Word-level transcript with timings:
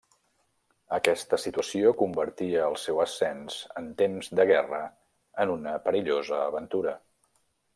Aquesta 0.95 1.37
situació 1.41 1.91
convertia 1.99 2.63
el 2.69 2.77
seu 2.85 3.01
ascens 3.05 3.59
en 3.83 3.91
temps 4.01 4.33
de 4.41 4.47
guerra 4.53 4.81
en 5.45 5.53
una 5.57 5.77
perillosa 5.89 6.41
aventura. 6.51 6.97